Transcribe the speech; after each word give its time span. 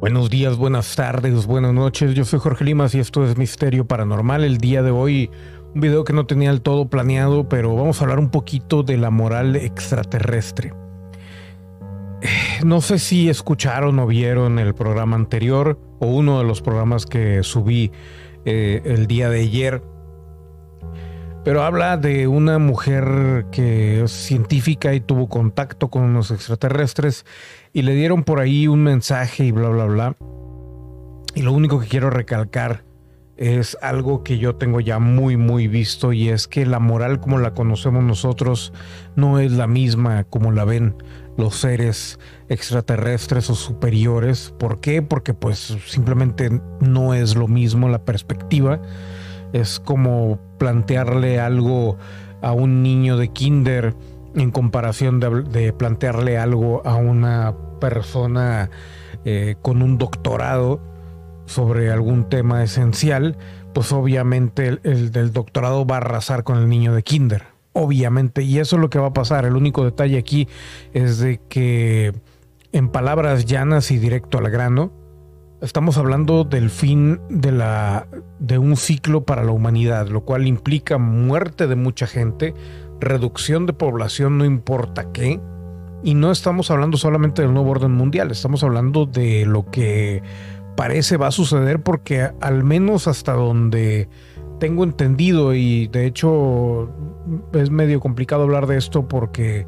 Buenos 0.00 0.30
días, 0.30 0.56
buenas 0.56 0.94
tardes, 0.94 1.46
buenas 1.46 1.74
noches. 1.74 2.14
Yo 2.14 2.24
soy 2.24 2.38
Jorge 2.38 2.64
Limas 2.64 2.94
y 2.94 3.00
esto 3.00 3.24
es 3.24 3.36
Misterio 3.36 3.84
Paranormal. 3.84 4.44
El 4.44 4.58
día 4.58 4.80
de 4.80 4.92
hoy, 4.92 5.28
un 5.74 5.80
video 5.80 6.04
que 6.04 6.12
no 6.12 6.24
tenía 6.24 6.50
del 6.50 6.62
todo 6.62 6.88
planeado, 6.88 7.48
pero 7.48 7.74
vamos 7.74 8.00
a 8.00 8.04
hablar 8.04 8.20
un 8.20 8.30
poquito 8.30 8.84
de 8.84 8.96
la 8.96 9.10
moral 9.10 9.56
extraterrestre. 9.56 10.72
No 12.64 12.80
sé 12.80 13.00
si 13.00 13.28
escucharon 13.28 13.98
o 13.98 14.06
vieron 14.06 14.60
el 14.60 14.72
programa 14.72 15.16
anterior 15.16 15.80
o 15.98 16.06
uno 16.06 16.38
de 16.38 16.44
los 16.44 16.62
programas 16.62 17.04
que 17.04 17.42
subí 17.42 17.90
eh, 18.44 18.82
el 18.84 19.08
día 19.08 19.28
de 19.28 19.40
ayer 19.40 19.82
pero 21.44 21.62
habla 21.62 21.96
de 21.96 22.26
una 22.26 22.58
mujer 22.58 23.46
que 23.50 24.02
es 24.02 24.10
científica 24.10 24.94
y 24.94 25.00
tuvo 25.00 25.28
contacto 25.28 25.88
con 25.88 26.02
unos 26.02 26.30
extraterrestres 26.30 27.24
y 27.72 27.82
le 27.82 27.94
dieron 27.94 28.24
por 28.24 28.40
ahí 28.40 28.68
un 28.68 28.82
mensaje 28.82 29.44
y 29.44 29.52
bla, 29.52 29.68
bla, 29.68 29.84
bla. 29.86 30.16
Y 31.34 31.42
lo 31.42 31.52
único 31.52 31.80
que 31.80 31.86
quiero 31.86 32.10
recalcar 32.10 32.84
es 33.36 33.78
algo 33.80 34.24
que 34.24 34.38
yo 34.38 34.56
tengo 34.56 34.80
ya 34.80 34.98
muy, 34.98 35.36
muy 35.36 35.68
visto 35.68 36.12
y 36.12 36.28
es 36.28 36.48
que 36.48 36.66
la 36.66 36.80
moral 36.80 37.20
como 37.20 37.38
la 37.38 37.54
conocemos 37.54 38.02
nosotros 38.02 38.72
no 39.14 39.38
es 39.38 39.52
la 39.52 39.68
misma 39.68 40.24
como 40.24 40.50
la 40.50 40.64
ven 40.64 40.96
los 41.36 41.54
seres 41.54 42.18
extraterrestres 42.48 43.48
o 43.48 43.54
superiores. 43.54 44.52
¿Por 44.58 44.80
qué? 44.80 45.02
Porque 45.02 45.34
pues 45.34 45.76
simplemente 45.86 46.60
no 46.80 47.14
es 47.14 47.36
lo 47.36 47.46
mismo 47.46 47.88
la 47.88 48.04
perspectiva. 48.04 48.82
Es 49.52 49.80
como 49.80 50.38
plantearle 50.58 51.40
algo 51.40 51.96
a 52.42 52.52
un 52.52 52.82
niño 52.82 53.16
de 53.16 53.28
kinder 53.28 53.94
en 54.34 54.50
comparación 54.50 55.20
de, 55.20 55.72
plantearle 55.72 56.38
algo 56.38 56.86
a 56.86 56.96
una 56.96 57.54
persona 57.80 58.70
eh, 59.24 59.56
con 59.62 59.82
un 59.82 59.98
doctorado 59.98 60.80
sobre 61.46 61.90
algún 61.90 62.28
tema 62.28 62.62
esencial, 62.62 63.36
pues 63.72 63.92
obviamente 63.92 64.68
el, 64.68 64.80
el, 64.84 65.10
del 65.12 65.32
doctorado 65.32 65.86
va 65.86 65.96
a 65.96 65.98
arrasar 65.98 66.44
con 66.44 66.58
el 66.58 66.68
niño 66.68 66.94
de 66.94 67.02
kinder. 67.02 67.46
Obviamente, 67.72 68.42
y 68.42 68.58
eso 68.58 68.76
es 68.76 68.82
lo 68.82 68.90
que 68.90 68.98
va 68.98 69.08
a 69.08 69.12
pasar. 69.12 69.44
El 69.44 69.56
único 69.56 69.84
detalle 69.84 70.18
aquí 70.18 70.48
es 70.92 71.18
de 71.18 71.40
que 71.48 72.12
en 72.72 72.88
palabras 72.88 73.46
llanas 73.46 73.90
y 73.90 73.98
directo 73.98 74.38
al 74.38 74.50
grano, 74.50 74.92
Estamos 75.60 75.98
hablando 75.98 76.44
del 76.44 76.70
fin 76.70 77.20
de, 77.28 77.50
la, 77.50 78.06
de 78.38 78.58
un 78.58 78.76
ciclo 78.76 79.24
para 79.24 79.42
la 79.42 79.50
humanidad, 79.50 80.06
lo 80.06 80.20
cual 80.20 80.46
implica 80.46 80.98
muerte 80.98 81.66
de 81.66 81.74
mucha 81.74 82.06
gente, 82.06 82.54
reducción 83.00 83.66
de 83.66 83.72
población 83.72 84.38
no 84.38 84.44
importa 84.44 85.10
qué, 85.10 85.40
y 86.04 86.14
no 86.14 86.30
estamos 86.30 86.70
hablando 86.70 86.96
solamente 86.96 87.42
del 87.42 87.52
nuevo 87.52 87.70
orden 87.70 87.90
mundial, 87.90 88.30
estamos 88.30 88.62
hablando 88.62 89.04
de 89.04 89.46
lo 89.46 89.68
que 89.68 90.22
parece 90.76 91.16
va 91.16 91.26
a 91.26 91.32
suceder 91.32 91.82
porque 91.82 92.30
al 92.40 92.62
menos 92.62 93.08
hasta 93.08 93.32
donde 93.32 94.08
tengo 94.60 94.84
entendido 94.84 95.54
y 95.54 95.88
de 95.88 96.06
hecho 96.06 96.88
es 97.52 97.70
medio 97.70 97.98
complicado 97.98 98.44
hablar 98.44 98.68
de 98.68 98.76
esto 98.76 99.08
porque 99.08 99.66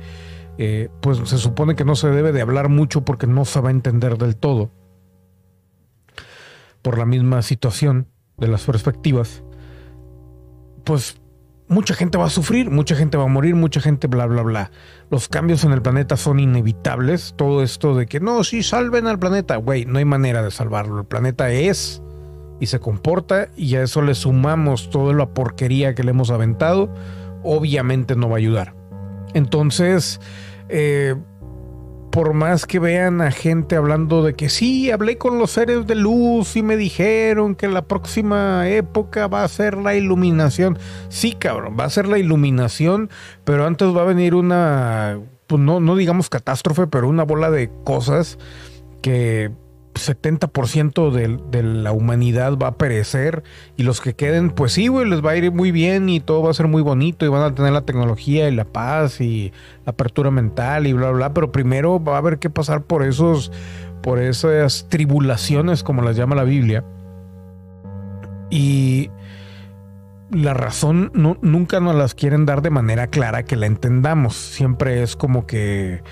eh, 0.57 0.89
pues 1.01 1.19
se 1.25 1.39
supone 1.39 1.75
que 1.75 1.85
no 1.85 1.97
se 1.97 2.11
debe 2.11 2.31
de 2.31 2.43
hablar 2.43 2.69
mucho 2.69 3.05
porque 3.05 3.27
no 3.27 3.45
se 3.45 3.61
va 3.61 3.71
a 3.71 3.73
entender 3.73 4.19
del 4.19 4.37
todo 4.37 4.71
por 6.83 6.99
la 6.99 7.07
misma 7.07 7.43
situación 7.43 8.09
de 8.39 8.49
las 8.49 8.65
perspectivas, 8.65 9.43
pues 10.85 11.21
mucha 11.69 11.95
gente 11.95 12.19
va 12.19 12.27
a 12.27 12.31
sufrir, 12.31 12.71
mucha 12.71 12.97
gente 12.97 13.17
va 13.17 13.25
a 13.25 13.29
morir, 13.29 13.55
mucha 13.55 13.81
gente 13.81 14.09
bla, 14.09 14.27
bla, 14.27 14.43
bla. 14.43 14.71
Los 15.11 15.29
cambios 15.29 15.65
en 15.65 15.73
el 15.73 15.83
planeta 15.83 16.17
son 16.17 16.41
inevitables. 16.41 17.35
Todo 17.37 17.63
esto 17.63 17.95
de 17.95 18.07
que 18.07 18.21
no, 18.21 18.43
sí, 18.45 18.63
salven 18.63 19.07
al 19.07 19.19
planeta, 19.19 19.57
güey, 19.57 19.85
no 19.85 19.99
hay 19.99 20.05
manera 20.05 20.43
de 20.43 20.51
salvarlo. 20.51 20.99
El 21.01 21.07
planeta 21.07 21.51
es 21.51 22.03
y 22.59 22.67
se 22.67 22.81
comporta 22.81 23.49
y 23.57 23.77
a 23.77 23.83
eso 23.83 24.03
le 24.03 24.15
sumamos 24.15 24.91
toda 24.91 25.15
la 25.15 25.33
porquería 25.33 25.95
que 25.95 26.03
le 26.03 26.11
hemos 26.11 26.31
aventado, 26.31 26.93
obviamente 27.43 28.17
no 28.17 28.29
va 28.29 28.35
a 28.35 28.39
ayudar. 28.39 28.75
Entonces, 29.33 30.21
eh, 30.69 31.15
por 32.11 32.35
más 32.35 32.67
que 32.67 32.79
vean 32.79 33.21
a 33.21 33.31
gente 33.31 33.77
hablando 33.77 34.23
de 34.23 34.35
que 34.35 34.49
sí, 34.49 34.91
hablé 34.91 35.17
con 35.17 35.39
los 35.39 35.53
seres 35.53 35.87
de 35.87 35.95
luz 35.95 36.57
y 36.57 36.63
me 36.63 36.77
dijeron 36.77 37.55
que 37.55 37.69
la 37.69 37.83
próxima 37.83 38.69
época 38.69 39.29
va 39.29 39.45
a 39.45 39.49
ser 39.49 39.77
la 39.77 39.95
iluminación. 39.95 40.79
Sí, 41.09 41.33
cabrón, 41.33 41.77
va 41.79 41.85
a 41.85 41.91
ser 41.91 42.09
la 42.09 42.19
iluminación, 42.19 43.11
pero 43.45 43.67
antes 43.67 43.95
va 43.97 44.03
a 44.03 44.07
venir 44.07 44.35
una, 44.35 45.21
pues 45.47 45.61
no, 45.61 45.81
no 45.81 45.97
digamos 45.97 46.29
catástrofe, 46.29 46.87
pero 46.87 47.09
una 47.09 47.23
bola 47.23 47.51
de 47.51 47.71
cosas 47.85 48.39
que 49.03 49.51
70% 49.95 51.11
de, 51.11 51.39
de, 51.51 51.63
la 51.63 51.93
humanidad 51.93 52.57
va 52.57 52.69
a 52.69 52.75
perecer 52.77 53.43
y 53.77 53.83
los 53.83 54.01
que 54.01 54.15
queden, 54.15 54.51
pues 54.51 54.73
sí, 54.73 54.89
güey, 54.89 55.09
les 55.09 55.25
va 55.25 55.33
a 55.33 55.37
ir 55.37 55.53
muy 55.53 55.73
bien 55.73 56.09
y 56.09 56.21
todo 56.21 56.43
va 56.43 56.51
a 56.51 56.55
ser 56.55 56.69
muy 56.69 56.83
bonito 56.83 57.27
y 57.27 57.29
van 57.29 57.43
a 57.43 57.55
tener 57.55 57.73
la 57.73 57.83
tecnología 57.83 58.49
y 58.49 58.55
la 58.55 58.65
paz 58.65 59.21
y 59.21 59.53
la 59.85 59.93
apertura 59.93 60.31
mental 60.31 60.87
y 60.87 60.93
bla, 60.93 61.11
bla, 61.11 61.35
pero 61.35 61.53
primero 61.53 62.03
va 62.03 62.15
a 62.15 62.19
haber 62.19 62.39
que 62.39 62.51
pasar 62.51 62.83
por 62.83 63.03
esos, 63.03 63.53
por 64.03 64.19
esas 64.19 64.87
tribulaciones, 64.89 65.83
como 65.83 66.03
las 66.03 66.17
llama 66.17 66.37
la 66.37 66.45
Biblia. 66.45 66.85
Y 68.51 69.11
la 70.31 70.55
razón 70.55 71.11
nunca 71.15 71.81
nos 71.81 71.95
las 71.95 72.15
quieren 72.15 72.47
dar 72.47 72.63
de 72.63 72.71
manera 72.71 73.09
clara 73.09 73.45
que 73.45 73.57
la 73.57 73.67
entendamos. 73.67 74.37
Siempre 74.37 75.03
es 75.03 75.17
como 75.17 75.47
que 75.47 76.03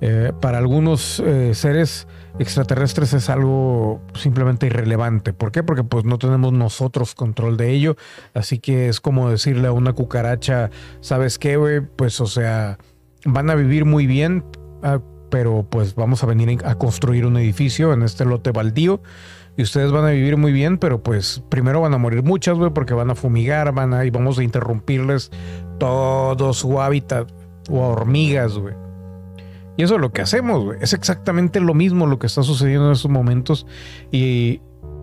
eh, 0.00 0.32
para 0.40 0.58
algunos 0.58 1.20
eh, 1.20 1.54
seres 1.54 2.06
extraterrestres 2.38 3.14
es 3.14 3.30
algo 3.30 4.02
simplemente 4.14 4.66
irrelevante. 4.66 5.32
¿Por 5.32 5.52
qué? 5.52 5.62
Porque 5.62 5.84
pues 5.84 6.04
no 6.04 6.18
tenemos 6.18 6.52
nosotros 6.52 7.14
control 7.14 7.56
de 7.56 7.70
ello. 7.72 7.96
Así 8.34 8.58
que 8.58 8.88
es 8.88 9.00
como 9.00 9.30
decirle 9.30 9.68
a 9.68 9.72
una 9.72 9.94
cucaracha, 9.94 10.70
¿sabes 11.00 11.38
qué, 11.38 11.56
güey? 11.56 11.80
Pues 11.80 12.20
o 12.20 12.26
sea, 12.26 12.78
van 13.24 13.48
a 13.48 13.54
vivir 13.54 13.84
muy 13.84 14.06
bien, 14.06 14.44
ah, 14.82 15.00
pero 15.30 15.66
pues 15.68 15.94
vamos 15.94 16.22
a 16.22 16.26
venir 16.26 16.58
a 16.64 16.74
construir 16.76 17.24
un 17.26 17.36
edificio 17.38 17.92
en 17.92 18.02
este 18.02 18.24
lote 18.24 18.52
baldío. 18.52 19.00
Y 19.58 19.62
ustedes 19.62 19.90
van 19.90 20.04
a 20.04 20.10
vivir 20.10 20.36
muy 20.36 20.52
bien, 20.52 20.76
pero 20.76 21.02
pues 21.02 21.42
primero 21.48 21.80
van 21.80 21.94
a 21.94 21.98
morir 21.98 22.22
muchas, 22.22 22.58
güey, 22.58 22.70
porque 22.74 22.92
van 22.92 23.08
a 23.08 23.14
fumigar, 23.14 23.72
van 23.72 23.94
a, 23.94 24.04
y 24.04 24.10
vamos 24.10 24.38
a 24.38 24.42
interrumpirles 24.42 25.30
todo 25.78 26.52
su 26.52 26.78
hábitat 26.78 27.32
o 27.70 27.80
hormigas, 27.80 28.58
güey. 28.58 28.85
Y 29.76 29.82
eso 29.82 29.96
es 29.96 30.00
lo 30.00 30.12
que 30.12 30.22
hacemos, 30.22 30.74
Es 30.80 30.92
exactamente 30.92 31.60
lo 31.60 31.74
mismo 31.74 32.06
lo 32.06 32.18
que 32.18 32.26
está 32.26 32.42
sucediendo 32.42 32.86
en 32.86 32.92
estos 32.92 33.10
momentos. 33.10 33.66
Y 34.10 34.60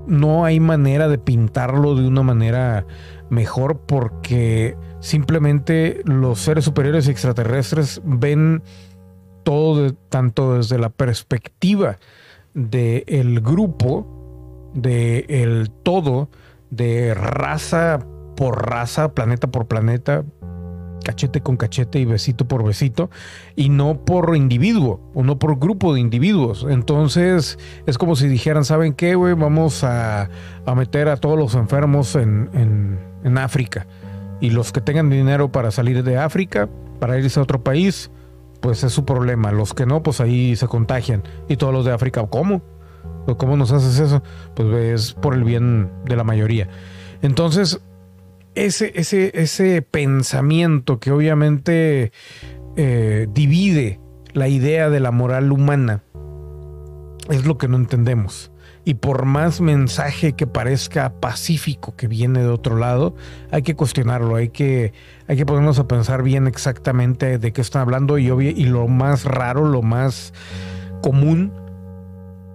no 0.08 0.46
hay 0.46 0.60
manera 0.60 1.08
de 1.08 1.18
pintarlo 1.18 1.96
de 1.96 2.08
una 2.08 2.24
manera 2.24 2.86
mejor 3.30 3.80
porque 3.86 4.76
simplemente 5.00 6.02
los 6.06 6.40
seres 6.40 6.66
superiores 6.66 7.08
extraterrestres 7.08 8.02
ven 8.04 8.62
todo 9.44 9.94
tanto 9.94 10.56
desde 10.56 10.78
la 10.78 10.90
perspectiva 10.90 11.98
del 12.54 13.42
grupo, 13.42 14.72
del 14.74 15.72
todo, 15.84 16.30
de 16.70 17.14
raza 17.14 18.00
por 18.36 18.70
raza, 18.70 19.14
planeta 19.14 19.48
por 19.52 19.68
planeta, 19.68 20.24
cachete 21.04 21.42
con 21.42 21.58
cachete 21.58 22.00
y 22.00 22.06
besito 22.06 22.48
por 22.48 22.64
besito, 22.64 23.12
y 23.56 23.70
no 23.70 24.04
por 24.04 24.36
individuo, 24.36 25.00
o 25.14 25.24
no 25.24 25.38
por 25.38 25.60
grupo 25.60 25.94
de 25.94 26.00
individuos. 26.00 26.66
Entonces 26.68 27.60
es 27.86 27.98
como 27.98 28.16
si 28.16 28.28
dijeran, 28.28 28.66
¿saben 28.66 28.94
qué, 28.94 29.16
güey? 29.16 29.36
Vamos 29.36 29.84
a, 29.84 30.30
meter 30.76 31.10
a 31.10 31.18
todos 31.18 31.38
los 31.38 31.56
enfermos 31.56 32.16
en, 32.16 32.50
en 33.24 33.38
África. 33.38 33.86
Y 34.40 34.50
los 34.50 34.72
que 34.72 34.82
tengan 34.82 35.10
dinero 35.10 35.52
para 35.52 35.72
salir 35.72 36.04
de 36.04 36.18
África, 36.18 36.68
para 37.00 37.18
irse 37.18 37.40
a 37.40 37.44
otro 37.44 37.64
país, 37.64 38.12
pues 38.60 38.84
es 38.84 38.94
su 38.94 39.06
problema. 39.06 39.52
Los 39.52 39.74
que 39.74 39.86
no, 39.86 40.04
pues 40.04 40.22
ahí 40.22 40.56
se 40.56 40.68
contagian. 40.68 41.24
Y 41.48 41.58
todos 41.58 41.74
los 41.74 41.86
de 41.86 41.92
África, 41.92 42.26
¿cómo? 42.28 42.62
¿Cómo 43.38 43.58
nos 43.58 43.72
haces 43.72 44.00
eso? 44.00 44.24
Pues 44.56 44.74
es 44.74 45.14
por 45.14 45.34
el 45.34 45.44
bien 45.44 45.92
de 46.06 46.16
la 46.16 46.24
mayoría. 46.24 46.68
Entonces, 47.22 47.80
ese, 48.56 48.92
ese, 48.96 49.32
ese 49.34 49.82
pensamiento 49.82 51.00
que 51.00 51.12
obviamente 51.12 52.12
eh, 52.76 53.28
divide 53.32 54.00
la 54.34 54.48
idea 54.48 54.90
de 54.90 55.00
la 55.00 55.12
moral 55.12 55.52
humana 55.52 56.04
es 57.30 57.46
lo 57.46 57.58
que 57.58 57.68
no 57.68 57.78
entendemos. 57.78 58.52
Y 58.86 58.96
por 58.96 59.24
más 59.24 59.62
mensaje 59.62 60.34
que 60.34 60.46
parezca 60.46 61.22
pacífico 61.22 61.96
que 61.96 62.08
viene 62.08 62.42
de 62.42 62.50
otro 62.50 62.76
lado, 62.76 63.16
hay 63.50 63.62
que 63.62 63.76
cuestionarlo, 63.76 64.36
hay 64.36 64.50
que, 64.50 64.92
hay 65.28 65.38
que 65.38 65.46
ponernos 65.46 65.80
a 65.80 65.88
pensar 65.88 66.22
bien 66.22 66.48
exactamente 66.48 67.38
de 67.38 67.54
qué 67.54 67.62
están 67.62 67.84
hablando 67.84 68.18
y, 68.18 68.28
y 68.28 68.66
lo 68.66 68.88
más 68.90 69.24
raro, 69.24 69.66
lo 69.66 69.82
más 69.82 70.34
común 71.02 71.54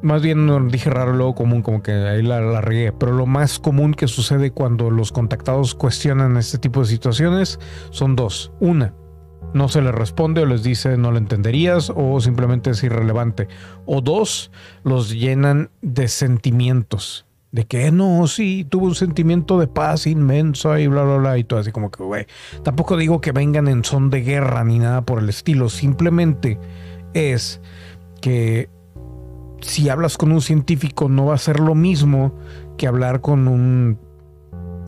más 0.03 0.23
bien 0.23 0.69
dije 0.69 0.91
raro, 0.91 1.13
luego 1.13 1.35
común, 1.35 1.63
como 1.63 1.83
que 1.83 1.93
ahí 1.93 2.23
la, 2.23 2.41
la 2.41 2.61
regué. 2.61 2.93
Pero 2.93 3.13
lo 3.13 3.27
más 3.27 3.59
común 3.59 3.95
que 3.95 4.09
sucede 4.09 4.51
cuando 4.51 4.91
los 4.91 5.13
contactados 5.13 5.75
cuestionan 5.75 6.37
este 6.37 6.59
tipo 6.59 6.81
de 6.81 6.87
situaciones 6.87 7.59
son 7.91 8.17
dos. 8.17 8.53
Una, 8.61 8.95
no 9.55 9.69
se 9.69 9.81
les 9.81 9.95
responde 9.95 10.43
o 10.43 10.47
les 10.47 10.63
dice 10.63 10.97
no 10.97 11.11
lo 11.11 11.19
entenderías 11.19 11.91
o 11.95 12.21
simplemente 12.21 12.71
es 12.71 12.83
irrelevante. 12.83 13.49
O 13.87 14.01
dos, 14.01 14.51
los 14.85 15.11
llenan 15.11 15.71
de 15.83 16.09
sentimientos. 16.09 17.25
De 17.51 17.65
que 17.65 17.91
no, 17.91 18.27
sí, 18.27 18.67
tuvo 18.69 18.87
un 18.87 18.95
sentimiento 18.95 19.59
de 19.59 19.69
paz 19.69 20.07
inmenso 20.07 20.77
y 20.77 20.87
bla, 20.87 21.03
bla, 21.03 21.17
bla. 21.17 21.39
Y 21.39 21.45
todo 21.45 21.61
así 21.61 21.73
como 21.73 21.91
que, 21.91 22.03
güey. 22.03 22.27
Tampoco 22.63 22.97
digo 22.97 23.23
que 23.23 23.33
vengan 23.33 23.69
en 23.69 23.85
son 23.85 24.11
de 24.11 24.21
guerra 24.21 24.65
ni 24.65 24.79
nada 24.79 25.01
por 25.03 25.19
el 25.21 25.31
estilo. 25.31 25.71
Simplemente 25.71 26.59
es 27.15 27.63
que 28.21 28.69
si 29.61 29.89
hablas 29.89 30.17
con 30.17 30.33
un 30.33 30.41
científico 30.41 31.09
no 31.09 31.27
va 31.27 31.35
a 31.35 31.39
ser 31.39 31.61
lo 31.61 31.75
mismo 31.75 32.35
que 32.77 32.87
hablar 32.87 33.21
con 33.21 33.49
un, 33.49 33.99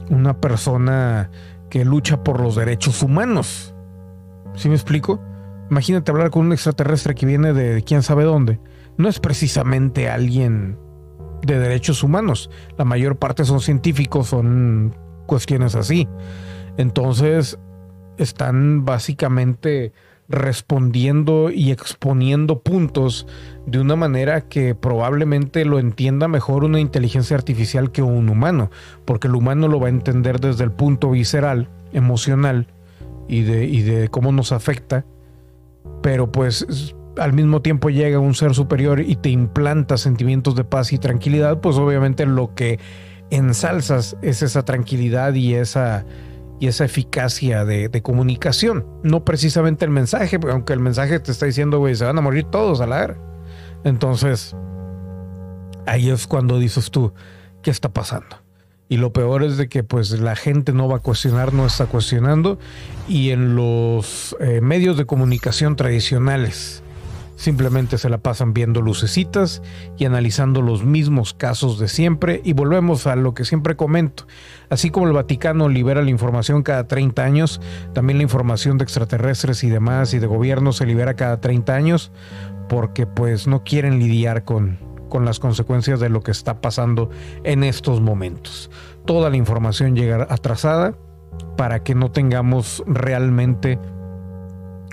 una 0.09 0.41
persona 0.41 1.31
que 1.69 1.85
lucha 1.85 2.23
por 2.23 2.41
los 2.41 2.57
derechos 2.57 3.03
humanos. 3.03 3.75
¿Sí 4.55 4.69
me 4.69 4.75
explico? 4.75 5.21
Imagínate 5.71 6.11
hablar 6.11 6.31
con 6.31 6.47
un 6.47 6.53
extraterrestre 6.53 7.15
que 7.15 7.27
viene 7.27 7.53
de 7.53 7.83
quién 7.83 8.03
sabe 8.03 8.25
dónde. 8.25 8.61
No 8.97 9.09
es 9.09 9.21
precisamente 9.21 10.09
alguien 10.09 10.79
de 11.43 11.59
derechos 11.59 12.03
humanos. 12.03 12.51
La 12.77 12.85
mayor 12.85 13.17
parte 13.17 13.45
son 13.45 13.61
científicos, 13.61 14.29
son 14.29 14.97
cuestiones 15.27 15.77
así. 15.77 16.09
Entonces, 16.77 17.59
están 18.19 18.85
básicamente 18.85 19.93
respondiendo 20.31 21.51
y 21.51 21.73
exponiendo 21.73 22.61
puntos 22.61 23.27
de 23.67 23.81
una 23.81 23.97
manera 23.97 24.43
que 24.43 24.77
probablemente 24.77 25.65
lo 25.65 25.79
entienda 25.79 26.29
mejor 26.29 26.65
una 26.65 26.79
inteligencia 26.81 27.37
artificial 27.37 27.91
que 27.91 28.03
un 28.03 28.29
humano, 28.29 28.71
porque 29.05 29.27
el 29.27 29.35
humano 29.35 29.67
lo 29.67 29.81
va 29.81 29.89
a 29.89 29.91
entender 29.91 30.41
desde 30.41 30.65
el 30.65 30.71
punto 30.71 31.11
visceral, 31.11 31.69
emocional 31.93 32.69
y 33.29 33.43
de, 33.43 33.65
y 33.65 33.83
de 33.83 34.09
cómo 34.09 34.31
nos 34.31 34.53
afecta, 34.53 35.05
pero 36.01 36.31
pues 36.31 36.95
al 37.19 37.33
mismo 37.33 37.61
tiempo 37.61 37.91
llega 37.91 38.21
un 38.21 38.35
ser 38.35 38.55
superior 38.55 39.01
y 39.01 39.17
te 39.17 39.31
implanta 39.31 39.99
sentimientos 39.99 40.55
de 40.55 40.63
paz 40.63 40.93
y 40.93 40.99
tranquilidad, 40.99 41.61
pues 41.61 41.77
obviamente 41.77 42.25
lo 42.25 42.55
que 42.55 42.79
ensalzas 43.31 44.17
es 44.23 44.43
esa 44.43 44.65
tranquilidad 44.65 45.35
y 45.35 45.55
esa 45.55 46.05
y 46.61 46.67
esa 46.69 46.85
eficacia 46.85 47.65
de, 47.65 48.03
comunicación. 48.03 48.87
No 49.03 49.25
precisamente 49.25 49.85
el 49.87 49.91
mensaje, 49.91 50.39
aunque 50.51 50.75
el 50.75 50.81
mensaje 50.81 51.19
te 51.19 51.33
está 51.33 51.47
diciendo, 51.47 51.79
güey, 51.79 51.97
se 51.97 52.05
van 52.05 52.19
a 52.19 52.21
morir 52.21 52.45
todos 52.45 52.83
a 52.83 52.87
la 52.87 53.03
era. 53.03 53.17
Entonces, 53.83 54.55
ahí 55.87 56.11
es 56.11 56.27
cuando 56.27 56.59
dices 56.59 56.91
tú, 56.91 57.15
¿qué 57.63 57.71
está 57.71 57.89
pasando? 57.89 58.37
Y 58.91 58.99
lo 58.99 59.13
peor 59.13 59.43
es 59.43 59.57
de 59.57 59.69
que 59.69 59.85
pues 59.85 60.11
la 60.11 60.37
gente 60.37 60.73
no 60.73 60.87
va 60.87 60.97
a 60.97 61.01
cuestionar, 61.01 61.55
no 61.55 61.65
está 61.65 61.87
cuestionando. 61.87 62.59
Y 63.09 63.31
en 63.31 63.57
los 63.57 64.37
eh, 64.41 64.61
medios 64.61 64.99
de 64.99 65.07
comunicación 65.07 65.77
tradicionales, 65.77 66.83
Simplemente 67.41 67.97
se 67.97 68.11
la 68.11 68.19
pasan 68.19 68.53
viendo 68.53 68.83
lucecitas 68.83 69.63
y 69.97 70.05
analizando 70.05 70.61
los 70.61 70.85
mismos 70.85 71.33
casos 71.33 71.79
de 71.79 71.89
siempre 71.89 72.43
y 72.45 72.53
volvemos 72.53 73.07
a 73.07 73.17
lo 73.17 73.33
que 73.33 73.47
siempre 73.47 73.77
comento. 73.77 74.27
Así 74.69 74.91
como 74.91 75.07
el 75.07 75.15
Vaticano 75.15 75.71
libera 75.71 76.03
la 76.03 76.11
información 76.11 76.63
cada 76.63 76.87
30 76.87 77.25
años, 77.25 77.63
también 77.95 78.19
la 78.19 78.25
información 78.25 78.77
de 78.77 78.85
extraterrestres 78.85 79.65
y 79.65 79.71
demás 79.71 80.13
y 80.13 80.19
de 80.19 80.27
gobierno 80.27 80.75
se 80.75 80.85
libera 80.85 81.17
cada 81.17 81.41
30 81.41 81.75
años 81.75 82.13
porque 82.69 83.07
pues 83.07 83.47
no 83.47 83.65
quieren 83.65 83.99
lidiar 83.99 84.45
con, 84.45 84.79
con 85.09 85.25
las 85.25 85.41
consecuencias 85.41 85.99
de 85.99 86.11
lo 86.11 86.21
que 86.21 86.33
está 86.33 86.61
pasando 86.61 87.09
en 87.45 87.65
estos 87.65 88.03
momentos. 88.03 88.71
Toda 89.07 89.31
la 89.31 89.39
información 89.39 89.97
llega 89.97 90.27
atrasada 90.29 90.95
para 91.57 91.83
que 91.83 91.95
no 91.95 92.11
tengamos 92.11 92.85
realmente 92.87 93.79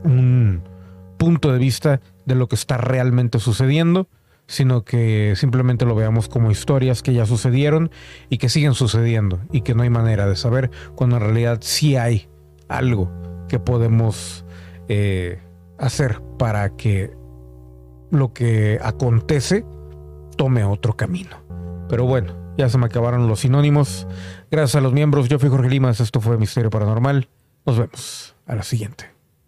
un 0.06 0.77
punto 1.18 1.52
de 1.52 1.60
vista 1.60 2.02
de 2.26 2.36
lo 2.36 2.48
que 2.48 2.56
está 2.56 2.78
realmente 2.78 3.40
sucediendo, 3.40 4.08
sino 4.48 4.84
que 4.84 5.34
simplemente 5.36 5.86
lo 5.86 5.96
veamos 5.96 6.30
como 6.30 6.52
historias 6.52 7.04
que 7.04 7.14
ya 7.14 7.26
sucedieron 7.26 7.92
y 8.30 8.38
que 8.38 8.50
siguen 8.50 8.74
sucediendo 8.74 9.40
y 9.52 9.62
que 9.62 9.76
no 9.76 9.84
hay 9.84 9.90
manera 9.90 10.28
de 10.28 10.36
saber 10.36 10.72
cuando 10.96 11.18
en 11.18 11.24
realidad 11.24 11.60
sí 11.62 11.98
hay 11.98 12.30
algo 12.70 13.12
que 13.50 13.60
podemos 13.60 14.46
eh, 14.88 15.40
hacer 15.78 16.22
para 16.38 16.76
que 16.76 17.12
lo 18.10 18.34
que 18.34 18.80
acontece 18.82 19.66
tome 20.38 20.64
otro 20.64 20.96
camino. 20.96 21.38
Pero 21.90 22.06
bueno, 22.06 22.34
ya 22.58 22.70
se 22.70 22.78
me 22.78 22.86
acabaron 22.86 23.28
los 23.28 23.42
sinónimos. 23.42 24.08
Gracias 24.50 24.76
a 24.76 24.82
los 24.82 24.94
miembros, 24.94 25.30
yo 25.30 25.40
fui 25.40 25.50
Jorge 25.50 25.70
Limas, 25.70 26.00
esto 26.00 26.22
fue 26.22 26.38
Misterio 26.38 26.70
Paranormal. 26.70 27.30
Nos 27.66 27.78
vemos 27.78 28.36
a 28.46 28.56
la 28.56 28.64
siguiente. 28.64 29.17